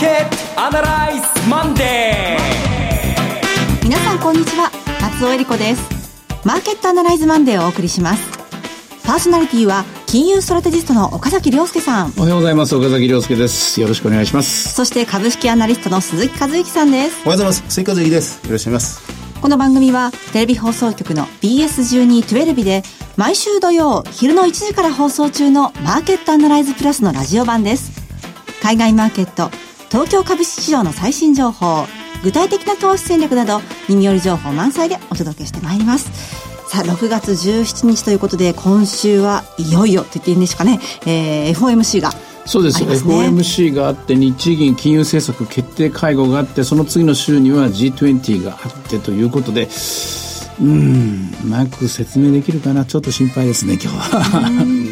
[0.00, 4.70] ケットアナライズマンデー皆さんこんにちは。
[5.02, 5.82] 松尾英里子です。
[6.42, 8.30] マーケットアナライズマンデーをお送りします。
[9.04, 12.14] パーソナリティは金融ストラテジストの岡崎良介さん。
[12.16, 12.74] おはようございます。
[12.74, 13.78] 岡崎良介です。
[13.78, 14.72] よろしくお願いします。
[14.72, 17.16] そして株式アナリストの鈴木一之さんです。
[17.26, 17.64] おはようございます。
[17.68, 18.42] 鈴木一之です。
[18.46, 19.02] よろしくお願いします。
[19.42, 22.84] この番組はテレビ放送局の BS1212 で
[23.18, 28.00] 毎週土曜昼の1時から放送中のマーケットアナライズプラスのラジオ版です。
[28.62, 29.50] 海外マーケット、
[29.90, 31.84] 東京株式市場の最新情報、
[32.22, 36.10] 具体的な投資戦略など耳寄り情報満載でお届けしてまいります。
[36.68, 42.12] さあ、6月17日ということで、今週はいよいよと言っていいんでしょうかね、えー、FOMC が
[42.46, 49.68] そうです、ね、FOMC があって日銀金融政策決定会合があってその次の週には G20 があってということで
[50.60, 51.30] うん。
[51.42, 52.84] うまく説明できるかな？
[52.84, 54.20] ちょっと心配ですね今日は。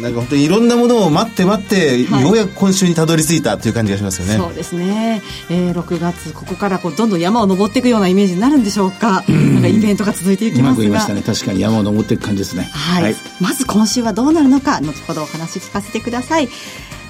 [0.01, 4.37] なんか本当にいろんなものを待って待って、はい、ようやく今週にたどり着いたという感じがしますよね。
[4.37, 9.23] そうですね、えー、6月ここからこうどんどん山を登っていくようなイメージになるんでしょうか。
[9.27, 10.69] なんかイベントが続いていきますが。
[10.69, 11.21] うまく言いましたね。
[11.21, 16.49] 確かに山を登っていく感じですね、はい、はい、まず今週はどうなるのか後ほどお話聞かせてください。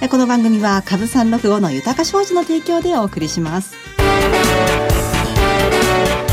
[0.09, 3.73] この番組は株三六五の豊か商事の提供でお送りします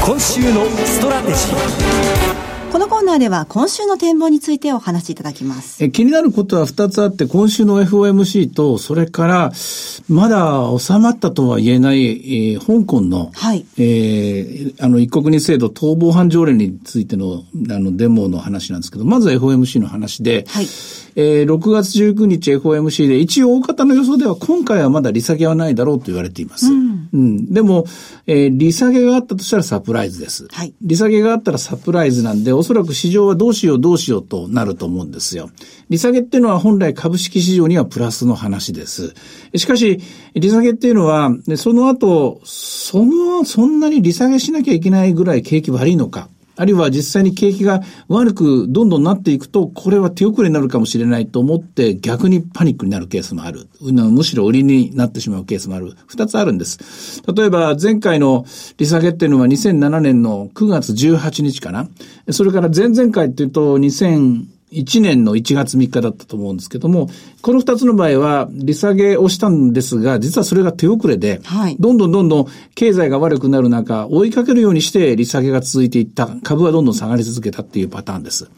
[0.07, 2.46] 今週のストラテジー。
[2.77, 5.83] このコーナーでは今週の展望についてお話しいただきます。
[5.83, 9.53] え気になることは2つあって、今週の FOMC と、それから、
[10.11, 20.67] まだ収まったとは言えない、えー、香港の、はい、えー、あの、一国二制度逃亡犯条例についての、あの、デモの話なんですけど、まず FOMC の話で、はい、
[21.17, 26.67] えー、6月19日 FOMC で、一応大方の予想では今回はまだ利下げはないだろうと言われています。
[26.67, 27.87] うん、うん、でも、
[28.27, 30.47] えー、利下げがあったとしたらサプライズです。
[30.53, 35.51] はい、利下げがあったらサプライズなんで、おそらく市場はどうしようどうしようとなると思うんですよ。
[35.89, 39.15] 利下げっていうのは本来株式市場にはプラスの話です。
[39.55, 40.01] しかし、
[40.35, 46.29] 利下げっていうのは、その後、その、そんなに利下げしなきゃいけないぐらい景気悪いのか。
[46.57, 53.69] あるいは実際に景気が悪くどんどんなっていくと、これは手遅れになるかもしれないと思って逆にパニックになるケースもある。
[53.81, 55.95] むしろ売りになってしまうケースもある。
[56.07, 57.23] 二つあるんです。
[57.33, 58.47] 例えば前回の
[58.79, 61.89] 利下げっていうのは2007年の9月18日かな。
[62.31, 67.09] それから前々回っていうと2000 1年の1月3日だったと思うんですけども、
[67.41, 78.51] この2つの場合は利下げをしたんですが、実はそれが手遅れで、はい、どんどんどんどん経済が悪くなる中、追いかけるようにして利下げが続いていった、株はどんどん下がり続けたっていうパターンです。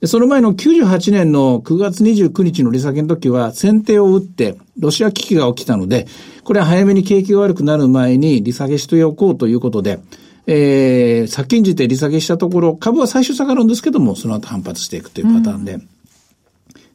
[0.00, 6.06] でその前の98年の9月29日の利下げの時は先手を打ってロシア危機が起きたので、
[6.44, 9.98] これは早めに景気が悪くなる前に利下げしておこうということで、
[10.46, 15.88] えー、先んじて利下げしたところ、株は最初下がるんですけども、その後反発していくというパターンで、うん、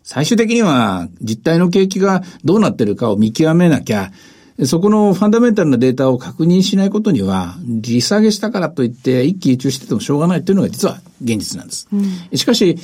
[0.03, 4.11] 最終的には実態の景気がどうなってるかを見極めなきゃ、
[4.65, 11.87] そこのファンダメンタルなデータを確認しないことには、利下げしたからといって一喜一憂しててもしょうがないというのが実は現実なんです。
[11.91, 12.77] うん、しかし、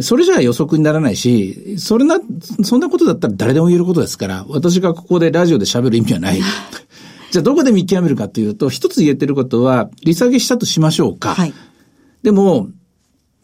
[0.00, 2.18] それじゃ予測にならないし、それな、
[2.62, 6.40] そんなことだったら誰でも言えることですから、私がここでラジオで喋る意味はない。
[7.34, 11.34] じゃあどこで見極めるかというと、一つ言えてることは、利下げしたとしましょうか。
[11.34, 11.54] はい、
[12.22, 12.68] でも、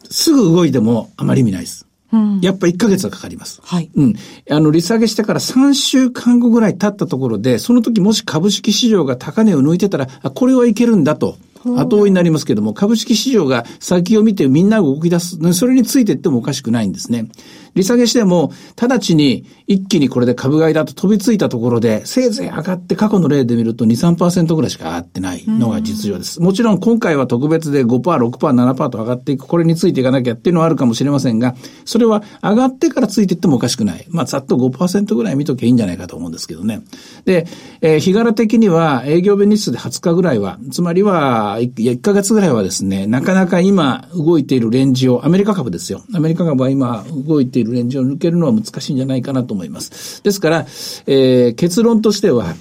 [0.08, 1.88] すぐ動いてもあまり意味ないです。
[2.12, 3.60] うん、やっぱ1ヶ月はかかります。
[3.64, 3.90] はい。
[3.92, 4.14] うん。
[4.48, 11.36] あの、利下げしてから3週間後ぐらい経ったところで、その時もし株式市場が高値を抜いてたら、あ、これはいけるんだと。
[11.76, 15.36] 後追いになりますけども、株式市場が先を見てみんなが動き出す。
[15.52, 17.26] それについていってもおかしくないんですね。
[17.74, 26.40] 利下げしても、直ちに一気にこれで株買いだと飛びついたところで、せいぜい上がって過去の例で見ると2、3%ぐらいしか上がってないのが実情です。
[26.40, 31.54] もちろん今回は特別で5%、6%、7%と上がっていく、これについていかなきゃっていうのはあるかもしれませんが、
[31.84, 34.06] それは上がってからついていってもおかしくない。
[34.08, 36.82] まあ、ざっと5%ぐらい見ときゃいいんじゃないかと思うんですけどね。
[37.24, 37.46] で、
[37.80, 46.02] えー、日柄的には営業日日数で20日ぐらいは、つまりは 1, 1ヶ月ぐらいはですね、なかなか今動いているレンジを、アメリカ株ですよ。
[46.14, 50.22] アメリカ株は今動いているレンジを抜けるのは難しいんじゃないかなと思います。
[50.22, 50.66] ですから、
[51.06, 52.54] えー、結論としては、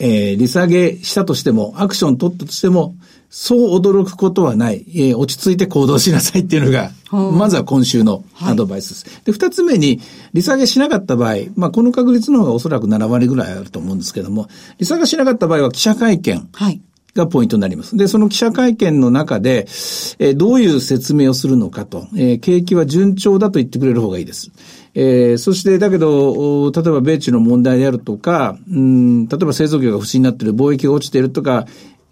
[0.00, 2.94] えー、利下げしたとしても、アクション取ったとしても、
[3.28, 4.84] そう驚くことはない。
[4.88, 9.04] えー、落ち着いて行動しなさいっていうのが、まずは今週のアドバイスです。
[9.04, 10.00] はい、で、二つ目に、
[10.32, 14.48] 利下げしなかった場合、まあ、この確率の方がおそらく7割ぐらいあると思うんですけども、
[14.78, 16.48] 利下げしなかった場合は記者会見。
[16.52, 16.80] はい。
[17.14, 17.96] がポイントになります。
[17.96, 19.66] で、その記者会見の中で、
[20.18, 24.50] えー、どういう説明をするのかと、えー、景気は順調だと言ってくれる方がいいです。
[24.94, 31.66] えー、そして、だけど、例えば米中の問題であるとか、うん、例えば製造業が不振になっている、貿易が落ちているとか、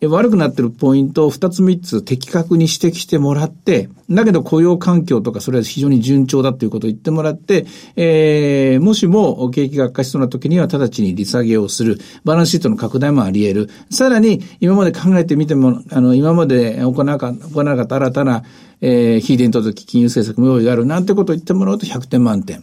[0.06, 7.66] 悪くなってるポイントを2つ3つ的確に指摘してもらって、だけど雇用環境とかそれは非常に順調だということを言ってもらって、
[7.96, 11.98] えー、もしも景気が悪化しそうな時には直ちに利下げをする。
[12.24, 13.70] バランスシートの拡大もあり得る。
[13.90, 18.44] さらに、今まで考えてみても、あの、今まで行わなかった新たな
[18.80, 22.62] えー、非伝統的金融政策も用意があるなんてことを言ってもらうと100点満点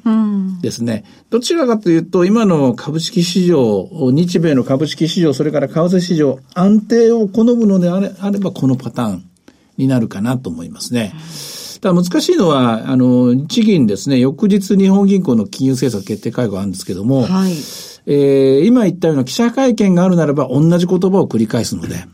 [0.61, 1.03] ですね。
[1.05, 9.25] うん、どちらかというと、今の株式市場、日米の株式市場、それから為替市場、安定を好むのであれあれば、このパターン
[9.77, 11.13] になるかなと思いますね。
[11.81, 17.53] ただ難しいのは、あの、日銀ですね、翌日日本銀行の金融政策決定会合あるんですけども、はい
[18.07, 22.05] えー、今言ったような記者会見があるならば同じ言葉を繰り返すので、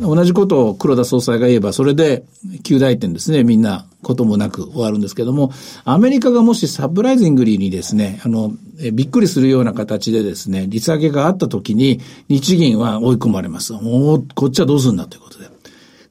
[0.00, 2.24] うん、同じことを黒田総裁が言えば、それで
[2.62, 5.52] 9大点ですね、みんなこともなく終わるんですけども、
[5.84, 13.72] アメリカがもしサプライズングリーにですね、あの、えびっくりするような形でですね、利下げがあった時に、日銀は追い込まれます。
[13.72, 15.50] もう、こっちはどうするんだということで。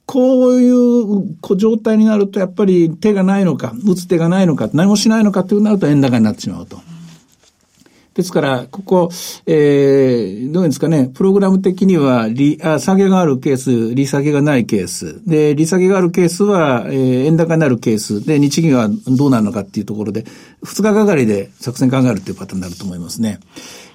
[0.06, 6.82] こういう状態になると、やっぱり手がないのか、打つ手がないのか、何もしないのかっていうなると円高になってしまうと。
[8.20, 9.10] ですから、ここ、
[9.46, 15.22] えー、どういうんですかね、プログラム的には、利、あ、下げがあるケース、利下げがないケース。
[15.26, 18.26] で、利下げがあるケースは、えー、円高になるケース。
[18.26, 20.26] で、日銀はどうなるのかっていうところで、
[20.64, 23.40] 2日がかりで作戦考えるっていうパターンになると思いますね。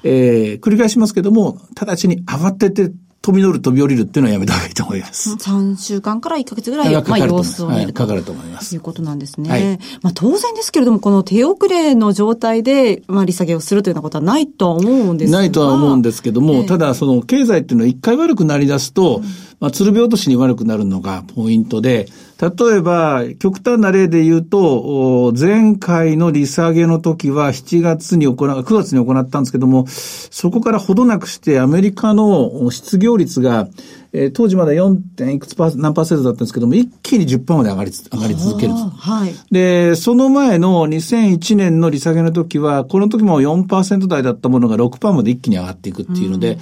[0.05, 2.91] えー、繰り返しますけども、直ちに慌てて
[3.25, 5.31] 飛び乗る、飛び降りるっていうのはやめた方がいいと思います。
[5.41, 8.69] 3週間から1ヶ月ぐらい、まあ、様子を見る、はい、かかると思います。
[8.69, 9.49] ということなんですね。
[9.49, 22.07] はい、まあ、当然ですけれども、この手遅れの状態で、まあ、利下げをするというようなことはないとは思うんですがないとは思うんですけども、えー、ただ、その、経済っていうのは一回悪くなり出すと、うんまあ、鶴病としに悪くなるのがポイントで、
[22.41, 33.69] 例えば、極端な例で言うと、前回の利下げの時は7月に行う、9月に行ったんですけども、そこからほどなくしてアメリカの失業率が、
[34.13, 34.97] えー、当時まだ 4.
[35.17, 38.73] 点いくつパー何パーセントだったんですけども、一気に10%まで上がり、上がり続ける。
[38.73, 39.35] はい。
[39.53, 46.59] で、その前の2001年の利下げの時は、この時も4%台だったものが6%まで一気に上がっていくっていうので、うん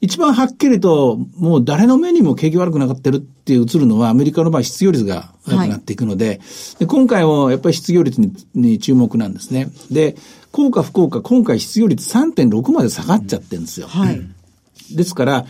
[0.00, 6.40] 一番はっきりと、もう誰の目にも景気悪くなってるって映るのは、アメリカの場合失業率が悪くなっていくので、はい、
[6.80, 9.68] で今回もやっぱり失業率にに注目なんですね。
[9.90, 10.16] で、
[10.52, 13.88] 効果不効果、今回失業率3.6まで下がっちゃってるんですよ。
[13.88, 14.20] はい。
[14.94, 15.46] ですから、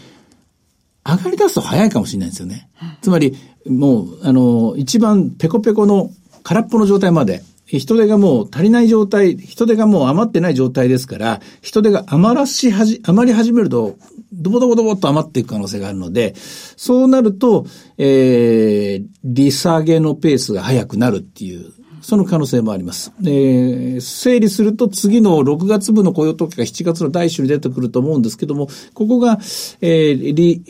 [1.05, 2.69] 上がり出すと早いかもしれないんですよね。
[3.01, 3.37] つまり、
[3.69, 6.11] もう、あの、一番ペコペコの
[6.43, 13.97] 空っぽの状態まで人手がもう足りない状態、人手がもう余ってない状態ですから、人手が余らしはじ、余り始めると、
[14.33, 17.67] ドボドボドボっと余っていく可能性があるので、そうなると、
[17.99, 21.73] えー、利下げのペースが速くなるっていう、
[22.03, 23.13] その可能性もあります。
[23.23, 29.41] えー、整理すると次の6月分の雇用統計が7月の第一週に出てくると思うんですけども、ここが、
[29.81, 30.63] えー、利、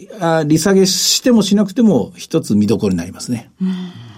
[0.47, 3.51] 利下げしてもしなくても一つ見どころになりますね。
[3.61, 4.16] うん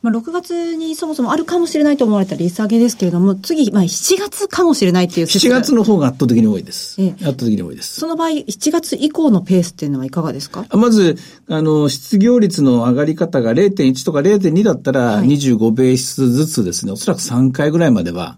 [0.00, 7.00] まあ、6月にそもそもあるかもしれないと思われた利下げですけれども、次、まあ、7月かもしれないっていう7月の方が圧倒的に多いです。
[7.02, 8.00] ええ、圧倒的に多いです。
[8.00, 10.64] その場合、7月以降のペースっていうのはいかがですか？
[10.76, 11.16] まず、
[11.48, 18.36] あの、失業率の上がり方が0.1とか0.2だったら、25ベースずつですね、はい、おそらく3回ぐらいまでは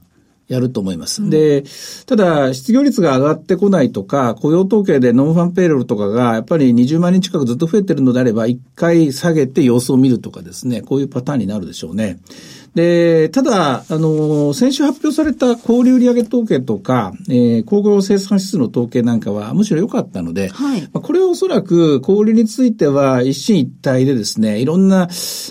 [0.50, 1.23] やると思います。
[1.23, 1.62] うん、で、
[2.06, 12.19] ただ、失業率が上がってこないとか、雇用統計でノンファンペイロールとかが、やっぱり20万人近くずっと増えてるのであれば、一回下げて様子を見るとかですね、こういうパターンになるでしょうね。
[12.75, 25.09] で、ただ、あの、先週発表された小売売上統計とか、えー、工業生産指数の統計なんかはむしろ良かったので、はい、まあ、これはおそらく小売については一進一退でですね、いろんな、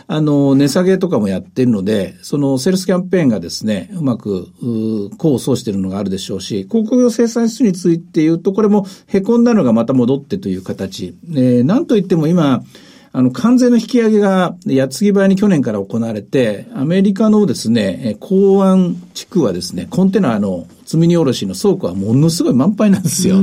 [0.08, 11.16] あの、値下げとかもやっているので、そのセールスキャンペーンがですね、うまく、う功を奏しているのがあるでしょうし、工業生産指数について言うと、これも凹んだのがまた戻ってという形。
[11.32, 12.64] えー、なんといっても今、
[13.12, 23.38] あの、関税の引き上げが、矢継ぎ早に去年から行われて、アメリカのですね、港湾地区はですね、コンテナの積み荷下ろしの倉庫はものすごい満杯なんですよ。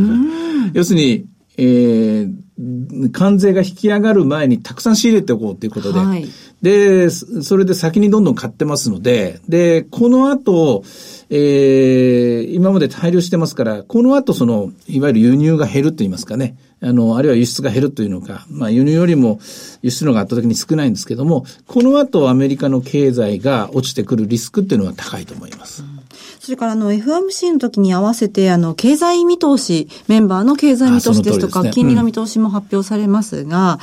[0.73, 1.27] 要するに、
[1.59, 6.27] えー、関税が引き上がる前にたくさん仕入れておこうということで、はい、
[6.63, 10.85] で、それで先にどんどん買ってますので、で、この後、
[11.29, 19.41] えー、今まで大量してますから、この後その、いわゆる輸入が減ると言いますかね、あの、あるいは輸出が減るというのか、まあ輸入よりも
[19.83, 25.83] 輸出のが圧倒的に少ないんですけども、この後アメリカの経済が落ちてくるリスクっていうのは高いと思います。
[25.83, 26.01] うん。
[26.39, 33.79] それからあの FMC の時に合わせてあの経済見通し、メンバーの経済見通しですとか、ね、金利の見通しも発表されますが、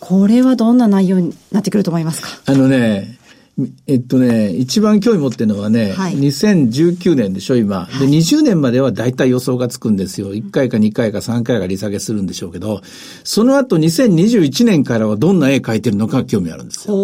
[0.00, 2.28] これはどんな内容になってくると思いますか？
[2.46, 3.17] あのね、
[3.88, 7.88] えっとね、一番興味持ってるのはね、はい、2019年でしょ、今。
[7.98, 10.32] で、20年までは大体予想がつくんですよ。
[10.32, 12.82] 1回か2回か3回が利下げするんでしょうけど、
[13.24, 16.94] その後2021年からはどんな絵描いてるのか興味あるんですよ。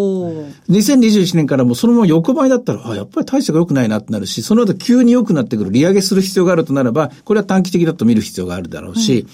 [0.71, 9.27] 2021年からもそのまま横ばいだったら、あ、やっぱり大したが良くないなってなるし、その後急に良くなってくる、利上げする必要があるとならば、これは短期的だと見る必要があるだろうし、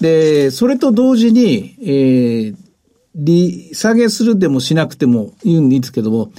[0.00, 2.56] うん、で、それと同時に、えー、
[3.14, 6.30] 利下げするでもしなくてもいいんですけども、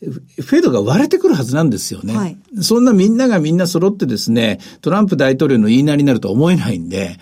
[0.00, 2.16] フェードが割れてくるはずなんですよね。
[2.16, 7.18] はい、そんなみんながみんな揃ってですね、トランプ大統領の言いなりになるとは思えないんで、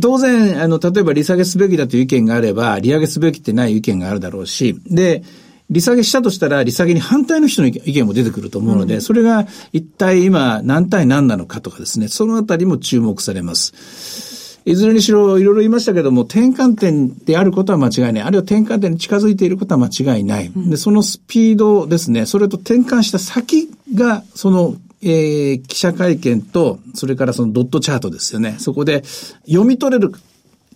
[0.00, 5.22] 当然、あの、例えば利下げすべきだという意見があれば、利上げすべきってない意見があるだろうし、で、
[5.70, 13.72] 利下げしたとしたら、利下げに反対の人の意見も出てくると思うので、うん、それが一体今何対何なのかとかですね、そのあたりも注目されます。
[14.66, 18.22] いずれにしろいろいろ言いましたけども、転換点であることは間違いない。
[18.22, 20.50] あるいは転換点に近づいていることは間違いない。
[20.54, 28.56] で、そのスピードですね、それと転換した先が、その、えー、記者会見と、それからそのドットチャートですよね。
[28.58, 29.02] そこで
[29.46, 30.12] 読み取れる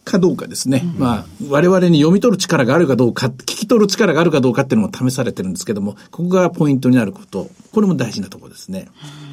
[0.04, 0.82] かどうかですね。
[0.84, 7.48] うん、まあ、我々に読み取る力があるかどうか、聞き取る力があるかどうかっていうのも試されてるんですけども、ここがポイントになること。
[7.72, 8.88] これも大事なところですね。
[9.22, 9.27] うん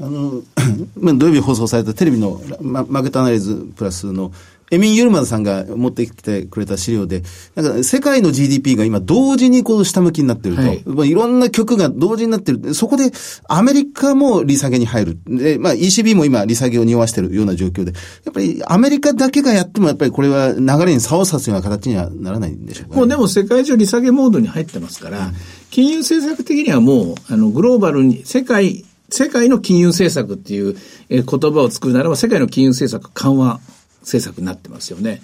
[0.00, 0.42] あの、
[1.18, 4.32] 土曜日放送されたテレビのママーケットアナライズプラスの
[4.72, 7.22] エミン・ユルマンさんが持ってきてくれた資料で、
[7.54, 12.72] なんか世界の GDP が今同時にこう下向きになってると、はい、まあ、いろんな曲が同時になってる。
[12.72, 13.12] そこで
[13.48, 15.18] アメリカも利下げに入る。
[15.26, 17.92] で、まあ ECB も今利下げを匂わしてるような状況で、
[18.24, 25.34] やっぱりアメリカだけがやってもやっぱりこれは流れに差をさすような形にはならないんでしょうか、ね、もうでも世界中利下げモードに入ってますから、うん、
[25.70, 30.76] 金融政策的にはもう、あの、グローバルに、世界、世界の金融政策っていう
[31.08, 33.60] 言葉を作るならば、世界の金融政策緩和
[34.00, 35.22] 政策になってますよね。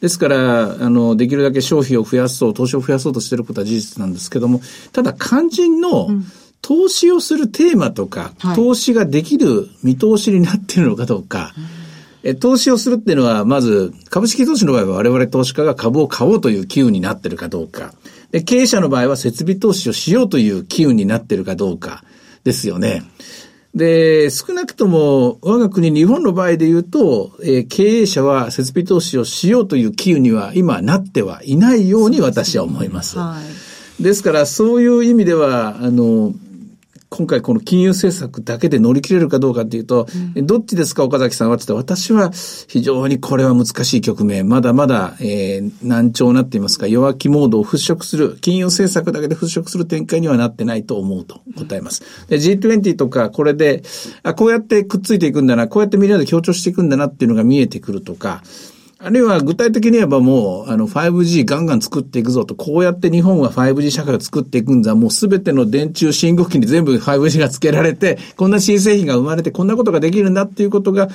[0.00, 4.60] ですから、あの、できるだけ消費を増やそう、投資を増やそうとしていることは事実なんですけども、
[4.92, 6.08] ただ肝心の、
[6.62, 11.54] 投資をするテーマとか、うん、投資ができる見通しになっているのかどうか、
[12.22, 17.94] え投資をするっていうのは、まず、株式投資の場合は我々投資家が株を買おうという機運になっているかどうか、
[18.30, 22.04] で経営者の場合は設備投資をしようという機運になっているかどうか
[22.44, 23.02] ですよね。
[23.74, 33.10] で、少なくとも我が国日本の場合で言うと、えー、経営者は設備投資をしようという機運には今なってはいないように私は思います。
[33.10, 33.40] です、ねは
[34.00, 36.32] い、ですからそういう意味では、あの、
[37.10, 42.30] 今回この金融政策だけで乗り切れるかどうかっていうと、うん、どっちですか岡崎さんはって言ったら、私は
[42.68, 52.02] 非常にこれは難しい局面、まだまだ、えー、難聴になっていますが、弱気モードを払拭する、金融政策だけで払拭する展開にはなってないと思うと答えます。
[52.28, 53.82] で G20 とかこれで、
[54.22, 58.44] あ、こうやってくっついていくんだな、こうやってみんなで強調していくんだなっていうのが見えてくるとか、
[59.02, 71.08] あるいは具体的に言えばもう、あの、5G ガンガン作っていくぞと、こうやって日本は 5G 社会を作っていくんだ、もうすべての電柱、信号機に全部 5G が付けられて、こんな新製品が生まれて、こんなことができるんだっていうことが、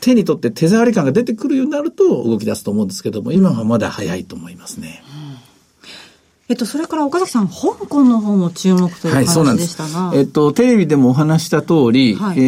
[0.00, 5.02] 手に取って手触り感が出てくるようになると動き出すと思うんですけども、今はまだ早いと思いますね。
[6.48, 12.42] えっと、それから岡崎さん、香港の方も注目という話でしたが、はい、えっと、テレビでもお話した通り、はい、え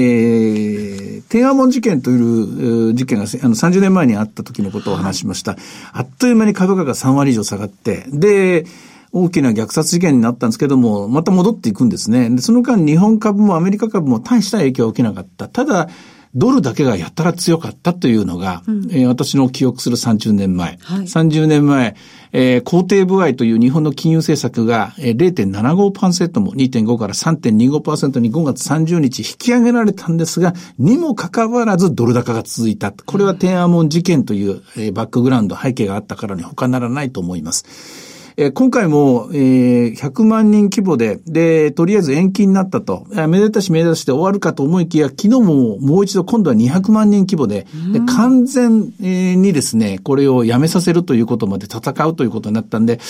[1.18, 5.52] ー、天安門事件という事件があの30年前にあった時のことを話しました。
[5.52, 5.60] はい、
[5.94, 8.66] あっという間に株価が3割以上下がって、で、
[9.12, 12.30] 大きな虐殺事件になったんですけども、また戻っていくんですね。
[12.30, 15.48] で、その間日本株もアメリカ株も大した影響を受けなかった。
[15.48, 15.88] ただ、
[16.34, 20.78] ドルだけがやったら強かったというのが、うん、えー、私の記憶する30年前。
[20.82, 21.96] はい、30年前、
[22.32, 32.92] えー、肯定部合という日本の金融政策が、えー、0.75%も2.5から3.25%に5月30日引き上げられたんですが、にもかかわらずドル高が続いた。
[32.92, 38.07] これは天安門事件という、えー、バックグラウンド、背景があったからに他ならないと思います。
[38.40, 53.00] え今回も、えー、100万人規模で、で、とりあえず延期になったと、めでたしめでたしで終わるかと思いきや、昨日ももう一度今度は200万人規模で、で完全にですね、これをやめさせるということまで戦うということになったんで、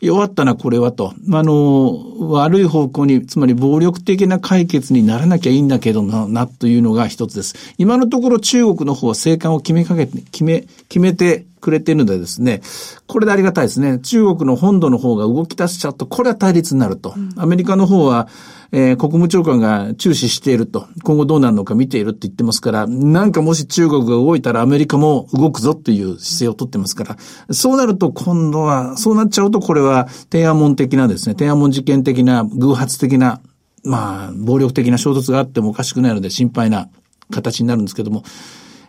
[0.00, 1.14] 弱ったな、これはと。
[1.32, 7.54] あの、悪い方向に、つまり暴力的な解決にならなきゃいいんだけどな、な、というのが一つです。
[7.78, 12.60] 今のところ中国の方は生還を決めかけて、決め、決めてくれているのでですね、
[13.06, 13.98] これでありがたいですね。
[13.98, 17.14] 中国の本土の方が動き出しちゃうと、これは対立になると。
[17.36, 18.28] アメリカの方は、
[18.72, 27.16] えー、国務長官が注視していると、今後どうなるのか見ているって言ってますから、なんかもし中国が動いたらアメリカも動くぞっていう姿勢をとってますから、
[27.54, 33.40] そうなると今度は、そうなっちゃうとこれは天安門的なですね、天安門事件的な偶発的な、
[33.84, 36.88] まあ、暴力的な衝突があってもおかしくないので心配な
[37.30, 38.24] 形になるんですけども、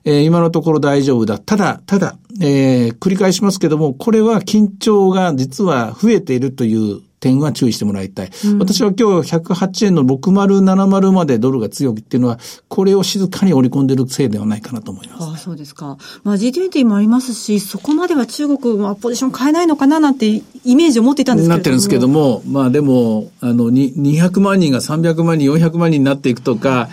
[0.03, 1.37] えー、今のところ大丈夫だ。
[1.37, 8.31] ただ、ただ、えー、繰り返しますけども、これは緊張が実は増えているという点は注意してもらいたい。
[8.45, 15.97] うん、私は今日108円の6070までドルが強いっていうのは、これを静かに織り込んでるせいではないかなと思います、ああ、そうですか。
[16.23, 26.89] まあ G20 もありますし、そこまでは中国はポジション変えないのかななんてイメージを持っていたんですけどなってるんですけども、まあでも、あの、200万人が300万人、400万人になっていくとか、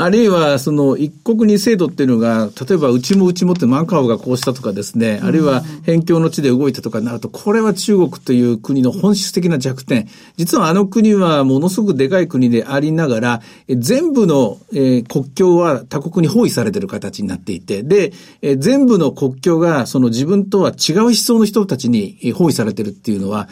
[0.00, 10.06] あるいは、その、一国二制度っていうのが、例えば、うちもうちもってマカオがこうしたとかですね、あるいは、辺境の地で動いたとかになると、これは中国という国の本質的な弱点。
[10.36, 23.48] 実はあの国はものすごくでかい国でありながら、全部の、えー、国境は他国に包囲されている形になっていて、で、えー、全部の国境が、その自分とは違う思想の人たちに包囲されているっていうのは、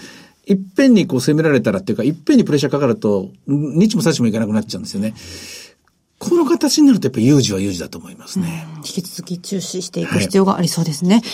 [0.46, 5.12] いっぺんにこう攻められたらっていうか、いっぺんにプレッシャーかかると、日もさしもいかなくなっちゃうんですよね。
[6.18, 8.66] この形になるとやっぱり有事は有事だと思いますね。
[8.78, 11.16] 引き続き注視していく必要がありそうですね。
[11.16, 11.24] はい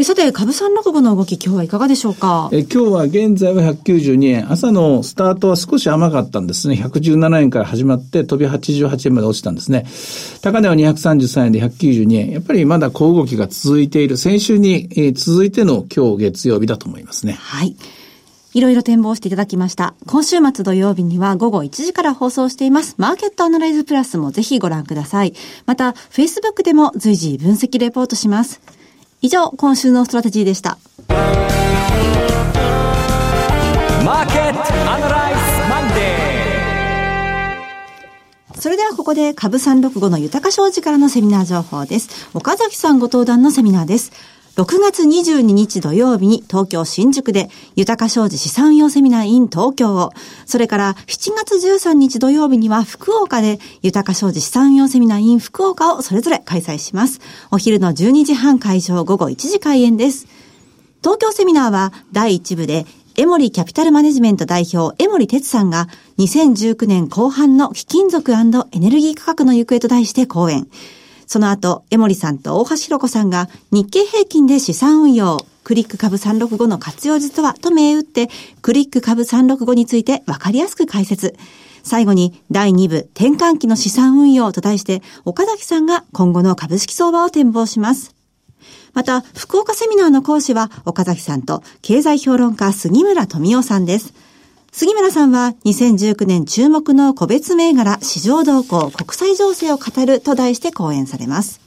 [0.00, 2.50] えさて、株三六五の動き、今日はいかがでしょうか？
[2.52, 4.52] え今日は現在は192円。
[4.52, 6.76] 朝のスタートは少し甘かったんですね。
[6.76, 9.86] 117円から始まって飛び88円まで落ちたんですね。
[10.40, 12.30] 高値は233円で192円。
[12.30, 14.16] やっぱりまだ小動きが続いている。
[14.16, 17.32] 先週に、え続いての今日月曜日だと思いますね。
[17.32, 17.74] はい。
[18.58, 19.94] いろいろ展望していただきました。
[20.08, 22.96] 今週末土曜日には午後1時から放送しています。
[22.98, 25.32] マーケットアナライズプラスもぜひご覧ください。
[25.64, 28.60] また、Facebook でも随時分析レポートします。
[29.22, 30.76] 以上、今週のストラテジーでした。
[31.08, 34.60] マーケット
[34.90, 42.28] アナライズマンデーそれではここで株365の豊商事からのセミナー情報です。
[42.34, 44.10] 岡崎さんご登壇のセミナーです。
[44.58, 50.10] 6月22日土曜日に東京新宿で豊か商事資産運用セミナー in 東京を、
[50.46, 57.20] それから7月13日土曜日には福岡で豊か商事資産運用セミナー in 福岡をそれぞれ開催します。
[57.52, 60.26] お昼の12時半会場午後1時開演です。
[61.04, 62.84] 東京セミナーは第1部で
[63.16, 65.86] エモリキャピタルマネジメント代表、エモリ哲さんが
[66.18, 70.66] 2019年後半の貴金属エネルギー価格の行方と題して講演。
[71.28, 78.28] その後、江森さんと大橋弘子さんが日経平均で資産運用、クリック株365の活用術はと銘打って、
[78.62, 81.36] クリック株365についてわかりやすく解説。
[81.82, 88.14] 最後に第2部転換期の資産運用と題して岡崎さんが今後の株式相場を展望します。
[88.94, 94.14] また、福岡セミナーの講師は岡崎さんと経済評論家杉村富夫さんです。
[94.78, 101.60] 杉村さんは2019年注目の個別銘柄市場動向国際情勢を語ると題して講演されます。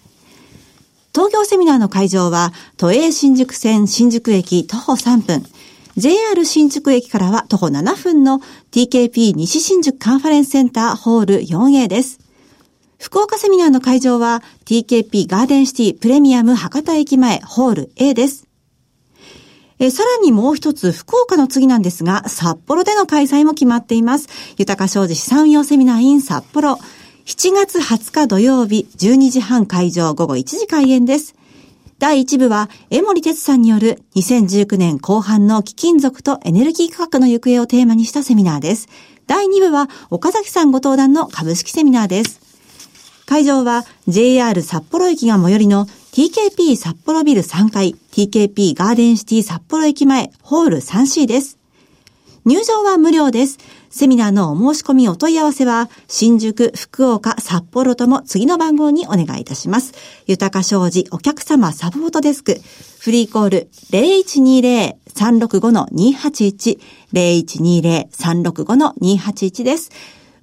[1.14, 5.44] 東京セミナーの会場は都営新宿線新宿駅徒歩3分、
[5.98, 8.40] JR 新宿駅からは徒歩7分の
[8.72, 12.22] TKP 西新宿カンファレンスセンターホール 4A です。
[12.98, 18.48] 福岡セミナーの会場は TKP ガーデンシティプレミアム博多駅前ホール A です。
[19.84, 24.28] えさらにもう一つ、福岡の次なんですが、札幌での開催も決まっています。
[24.58, 26.78] 豊か商事資産運用セミナー in 札幌。
[27.26, 31.34] 7月20日土曜日、12時半会場午後1時開演です。
[31.98, 38.88] 第1部は、江森哲さんによる2019年後半の貴金属とエネルギー価格の行方をテーマにしたセミナーです。
[39.26, 42.40] 第2部は、岡崎さんご登壇の株式セミナーです。
[43.26, 51.58] 会場は JR 札幌駅が最寄りの TKP 札幌ビル3階 TKP ガーデンシティ札幌駅前ホール 3C です。
[52.44, 53.60] 入場は無料です。
[53.90, 59.94] セミナーのお申し込みお問い合わせは、新宿、福岡、札幌とも次の番号にお願いいたします。
[60.28, 62.60] 豊か商事お客様サポートデスク、
[63.00, 63.70] フリーコール
[65.16, 66.78] 0120-365-281、
[67.14, 69.92] 0120-365-281です。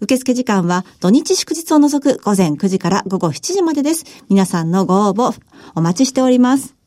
[0.01, 4.05] 受付時間は土日祝日を除く午前9時から午後7時までです。
[4.29, 5.35] 皆さんのご応募
[5.75, 6.79] お待ちしております。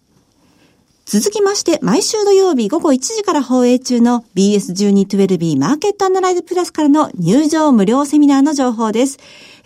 [1.05, 9.17] 続きまして、毎週土曜日午後1時から放映中の BS1212B マーケットアナライズプラスからの入場無料セミナーの情報です。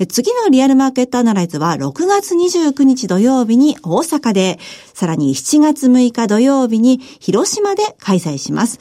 [0.09, 4.57] 次のリアルマーケットアナライズは6月29日土曜日に大阪で、
[4.95, 8.79] さらに7月6日土曜日に広島で開催します。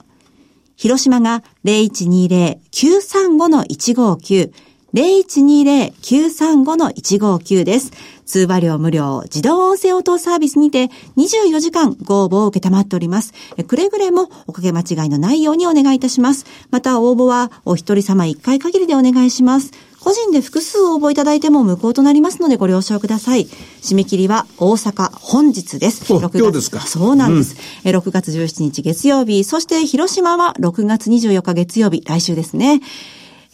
[0.76, 4.52] 広島が0120-935-159、
[4.94, 7.92] 0120-935-159です。
[8.26, 13.34] 通話料無料、自動音声応答サービスにて24時間ご応募を受けたまっております。
[13.68, 16.46] くれぐれもおかけ間違いのないようにお願いいたします。
[16.72, 19.72] また応募はお一人様一回限りでお願いします。
[20.04, 23.46] 個人で複数応募いただいても無効となりますのでご了承ください。
[23.82, 26.12] 締め切りは大阪本日です。
[26.14, 26.82] 6月ですか？
[26.82, 27.56] そうなんです。
[27.86, 32.82] うん、6月17日月曜日、そして広島は6月24日月曜日、来週ですね。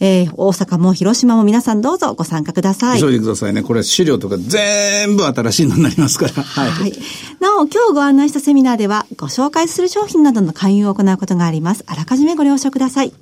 [0.02, 3.00] えー、大阪も広島も皆さんどうぞご参加ください。
[3.00, 3.62] 急いでくださいね。
[3.62, 6.32] これ資料とか全部新しいのになりますから。
[6.42, 6.70] はい。
[6.70, 6.92] はい、
[7.38, 11.84] なお、今日ご案内したセミナーでは、ご紹介する商品などの勧誘を行うことがあります。
[11.86, 13.12] あらかじめご了承ください。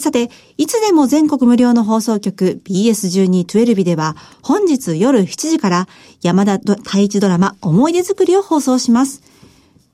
[0.00, 5.88] さて、いつでも全国無料の放送局 BS1212 では本日夜7時から
[6.22, 9.22] 山田太一ドラマ思い出作りを放送します。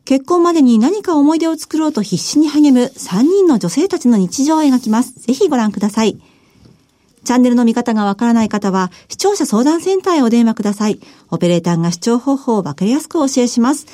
[0.04, 5.14] 結婚までに何か思い出を作ろうと必死に励む3人の女性たちの日常を描きます。
[5.14, 6.18] ぜひご覧ください。
[7.24, 11.00] チャンネルの見方がわからない方は、視聴者相談センターへお電話ください。
[11.30, 13.86] オペレーターが視聴方法をわかりやすくお教えします。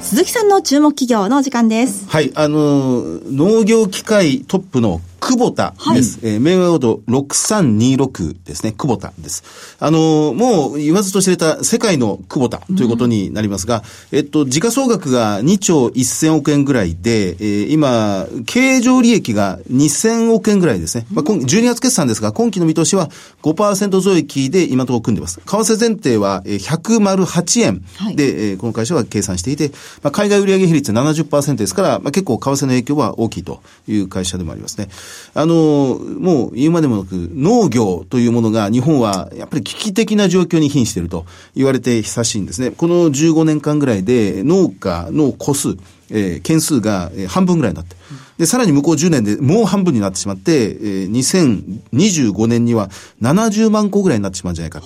[0.00, 2.08] 鈴木さんの注目企業のお時間です。
[2.08, 6.24] はい、あの、農業機械トップの久保田です。
[6.24, 8.72] はい、えー、銘柄コード6326ですね。
[8.72, 9.76] 久保田です。
[9.78, 21.06] あのー、もう言わずと知れた世界の久保田ということになりますが、うん、えっと、時価総額が2兆1000億円ぐらいで、えー、今、経常利益が2000億円ぐらいですね。
[21.12, 23.10] まあ、12月決算ですが、今期の見通しは
[23.42, 25.40] 5%増益で今のところ組んでます。
[25.40, 34.88] 為替前提は108円で、はい、えー、この会社は計算していて、まあ、海外売上比率70%ですから、まあ、結構為替の影響は大きいという会社でもありますね。
[35.34, 42.70] あの、もう言うまでもなく、農業というものが日本はやっぱり危機的な状況に瀕していると言われて久しいんですね。
[42.70, 45.76] この15年間ぐらいで農家の個数、
[46.10, 47.96] えー、件数が半分ぐらいになって。
[48.38, 52.88] で、さらに向こう10年でもう半分になってしまって、えー、2025年には
[53.20, 54.80] 70万個ぐらいになってしまうんじゃないか。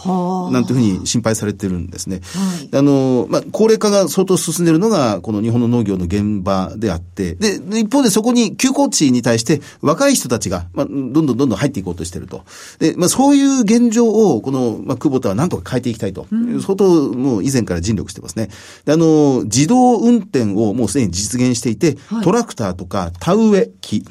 [0.50, 2.20] なんていうふうに心配されてるんですね。
[2.34, 12.44] はい、あの、まあ、高齢化が相当進んでいるのが、この日本の農業の現場であって、で、一方でそこに休耕地に対して若い人たちが、まあ、どんどんどんどん入っていこうとしていると。
[12.78, 16.26] で、まあ、そういう現状を、この、まあ、久保田は何とか変えていきたいと。
[16.32, 18.48] うん、相当もう以前から尽力してますね。
[18.86, 24.04] で、あの、自動運転をもうすでに実現していて、はい、トラクターとか田植上機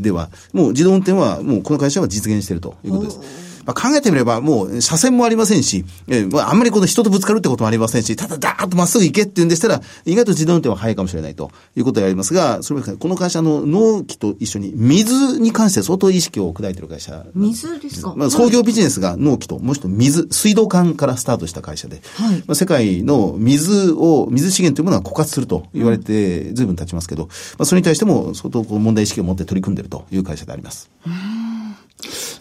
[0.00, 3.47] では、もう自動運転はもうこの会社は実現しているということです。
[3.68, 17.26] まあ、考えてみれば、もう、車線もありませんし、えー、まあ、あんまりこの人とぶつかるってこともありませんし、ただダーッとまっすぐ行けっていうんでしたら、意外と自動運転は早いかもしれないということでありますが、それはこの会社の納期と一緒に水に関して相当意識を砕いている会社。
[17.34, 30.88] 水ですかまあ、創業ビジネスが納期と、もう一つ水、水道管からスタートした会社で、はい、まあ、世界の水を、水資源というものは枯渇すると言われて、随分経ちますけど、まあ、それに対しても相当こう問題意識を持って取り組んでいるという会社であります。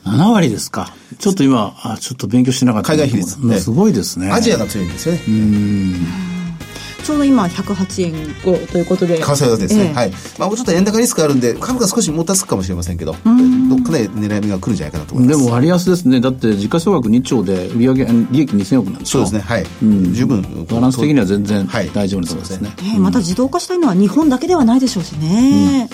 [0.08, 0.94] 7割ですか。
[1.20, 2.94] ちょっと今、あちょっと勉強してなかった。
[2.94, 3.60] 海外比率、ね。
[3.60, 4.32] すごいですね。
[4.32, 5.22] アジアが強いんですよね。
[7.04, 9.18] ちょうど今108円5ということで。
[9.18, 10.12] 為替はですね、えー、はい。
[10.38, 13.18] まあもうちょっと円高リスクあるんで、株価少しもたつくかもしれませんけど、ど
[13.78, 15.40] っかで狙い目が来るんじゃないかなと思います。
[15.40, 16.20] でも割安ですね。
[16.20, 19.66] だって時価総額2兆で売上利益2000億なんですそうですね、はい。
[19.82, 20.66] うん、十分。
[20.70, 22.70] バランス的には全然大丈夫なところですね。
[22.78, 25.90] はい、えー、また自動化したいのは日本だけではないでしょうしね。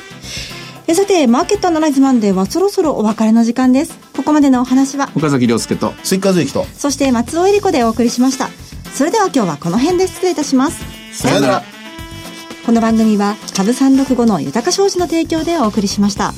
[0.57, 3.97] うんえさて、マーケットアナライズマンデーはそろそろお別れの時間です。
[4.15, 8.49] ここまでのお話は、岡崎良介と、スイカズイキと、そして松尾英里子でお送りしました。
[8.93, 10.83] それでは今日はこの辺で失礼いたします。
[11.13, 11.63] さよなら。
[12.65, 16.33] この番組は、株365の豊か商事の提供でお送りしました。